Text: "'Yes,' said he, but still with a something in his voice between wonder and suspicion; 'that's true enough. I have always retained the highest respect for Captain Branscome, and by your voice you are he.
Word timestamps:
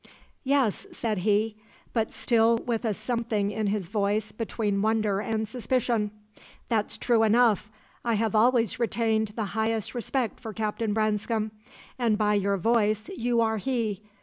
"'Yes,' 0.43 0.87
said 0.91 1.19
he, 1.19 1.57
but 1.93 2.11
still 2.11 2.57
with 2.57 2.85
a 2.85 2.93
something 2.95 3.51
in 3.51 3.67
his 3.67 3.87
voice 3.87 4.31
between 4.31 4.81
wonder 4.81 5.19
and 5.19 5.47
suspicion; 5.47 6.09
'that's 6.69 6.97
true 6.97 7.21
enough. 7.21 7.69
I 8.03 8.15
have 8.15 8.33
always 8.33 8.79
retained 8.79 9.33
the 9.35 9.45
highest 9.53 9.93
respect 9.93 10.39
for 10.39 10.53
Captain 10.53 10.91
Branscome, 10.93 11.51
and 11.99 12.17
by 12.17 12.33
your 12.33 12.57
voice 12.57 13.09
you 13.09 13.41
are 13.41 13.57
he. 13.57 14.01